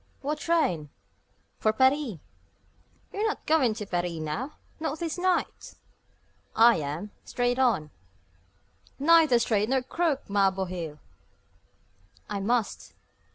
[0.21, 0.89] "What train?"
[1.59, 2.17] "For Paris."
[3.13, 5.75] "You're not going to Paris now not this night?"
[6.55, 7.91] "I am, straight on."
[8.97, 10.97] "Neither straight nor crooked, ma bohil!"
[12.27, 12.95] "I must."